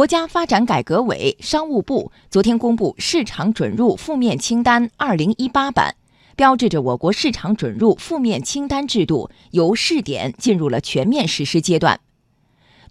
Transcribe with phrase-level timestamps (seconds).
[0.00, 5.94] 国家发展改革委、商务部昨天公布市场准入负面清单二零一八版，
[6.36, 12.00] 标志着我国市场准入负面清单制度由试点进入了全面实施阶段。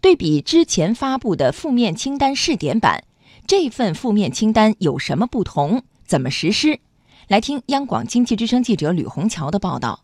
[0.01, 3.05] 对比之前发布的负面清单试点版，
[3.47, 5.81] 这份负面清单有什么不同？
[6.05, 6.79] 怎么实施？
[7.27, 10.01] 来听央广经济之声记者吕红桥的报道。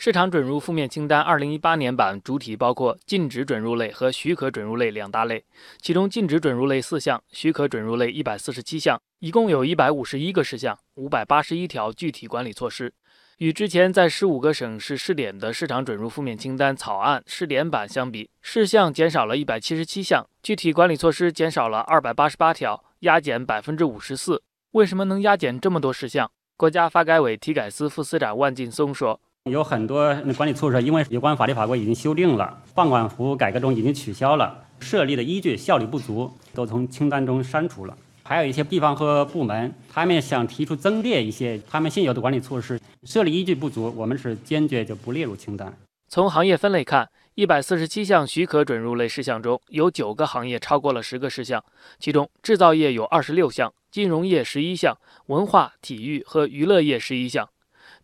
[0.00, 5.44] 市场准入负面清单二零一八年版主体包括禁止准入类和许可准入类两大类，
[5.82, 12.94] 其中禁止准入类四项，许可准入类一百四十七项，一共有一百五十一个事项，五百八十一条具体管理措施。
[13.38, 24.44] 与之前在十五个省市试点的市场准入负面清单草案试点版相比，事项减少了一百七十七项，具体管理措施减少了二百八十八条，压减百分之五十四。
[24.70, 26.30] 为什么能压减这么多事项？
[26.56, 45.72] 国家发改委体改司副司长万劲松说：“有很多管理措施，因为有关法律法规已经修订了，放管服务改革中已经取消了，设立的依据效率不足，都从清单中删除了。”还有一些地方和部门，他们想提出增列一些他们现有的管理措施，设立依据不足，我们是坚决就不列入清单。
[46.08, 51.64] 从行业分类看，一百四十七项许可准入类事项中有九个行业超过了十个事项，
[51.98, 57.48] 其中制造业有二十六项，金融业十一项，文化体育和娱乐业十一项。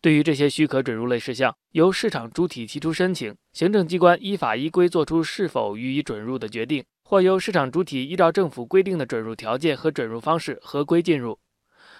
[0.05, 6.84] 对于这些许可准入类事项，由市场主体提出申请，行政机关依法依规作出是否予以准入的决定。
[7.05, 11.38] 或由市场主体依照政府规定的准入条件和准入方式合规进入。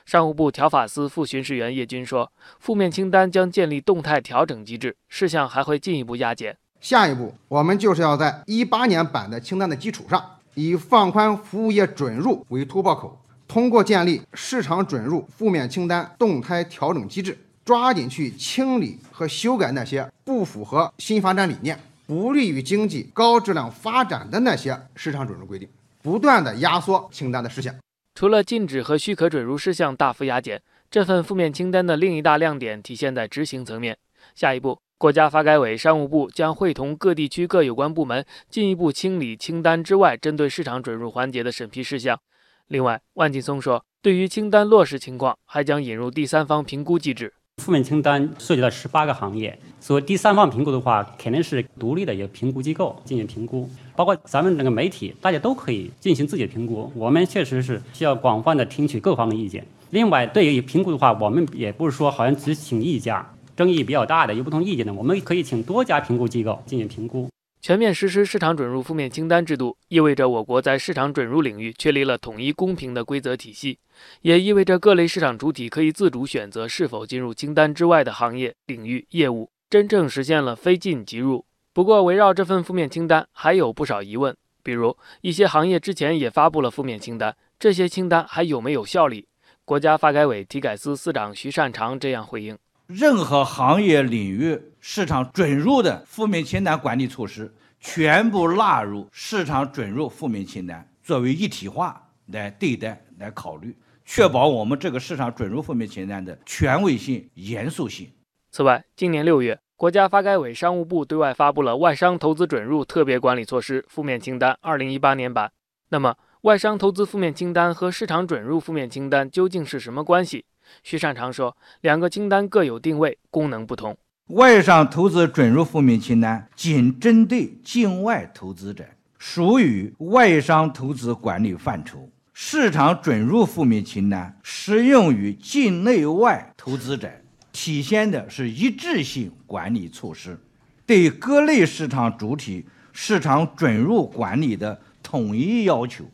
[0.05, 2.31] 商务部条法司副巡视员叶军说
[2.61, 6.59] ：“负面清单将建立动态调整机制，事项还会进一步压减。
[6.83, 13.19] 下一步，我们就是要在一八年版的清单的基础上，以放宽服务业准入为突破口，
[13.49, 25.67] 通过建立市场准入负面清单动态调整机制，抓紧去清理和修改那些不符合新发展理念。”不利于经济高质量发展的那些市场准入规定，
[26.03, 27.75] 不断的压缩清单的事项。
[28.15, 33.97] 除了禁止和许可准入事项大幅压减，这份负面清单的另一大亮点体现在执行层面。
[34.35, 42.21] 下一步，国家发改委、商务部将会同各地区各有关部门进一步清理清单之外针对市场准入环节的审批事项。
[42.69, 47.33] 另外，万劲松说，对于清单落实情况，还将引入第三方评估机制。
[47.65, 53.67] 负面清单涉及到十八个行业，所以第三方评估的话，肯定是独立的一个评估机构进行评估，
[53.97, 56.93] 包括咱们这个媒体，大家都可以进行自己的评估。
[56.95, 59.67] 我们确实是需要广泛的听取各方的意见。
[59.93, 63.27] 另外，对于评估的话，我们也不是说好像只请一家，
[63.57, 67.31] 争议比较大的、有不同意见的，我们可以请多家评估机构进行评估。
[67.65, 73.79] 全面实施市场准入负面清单制度，意味着我国在市场准入领域确立了统一公平的规则体系，
[74.21, 81.47] 也意味着各类市场主体可以自主选择是否进入清单之外的行业、领域、业务，真正实现了非进即入。
[81.73, 89.27] 不过，围绕这份负面清单，还有不少疑问，比如一些行业之前也发布了负面清单，这些清单还有没有效力？
[89.65, 92.59] 国家发改委体改司司长徐善长这样回应。
[92.87, 97.51] 任何行业领域市场准入的负面清单管理措施，
[97.81, 103.75] 全部纳入市场准入负面清单，作为一体化来对待、来考虑，
[104.05, 108.11] 确保我们这个市场准入负面清单的权威性、严肃性。
[108.51, 115.47] 此外，今年六月，国家发改委、商务部对外发布了《外商投资准入特别管理措施负面清单（二零一八年版）》。
[115.89, 120.45] 那么，外商投资负面清单和市场准入负面清单究竟是什么关系？
[120.83, 123.97] 徐善长说，两个清单各有定位，功能不同。
[124.29, 128.85] 外商投资准入负面清单仅针对境外投资者，
[129.19, 137.11] 属于外商投资管理范畴；市场准入负面清单适用于境内外投资者，
[137.53, 140.39] 体现的是一致性管理措施，
[140.87, 146.05] 对各类市场主体市场准入管理的统一要求，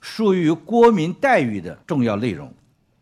[0.00, 2.52] 属于国民待遇的重要内容。